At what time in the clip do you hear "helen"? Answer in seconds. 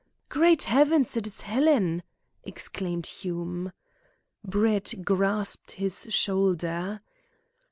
1.41-2.01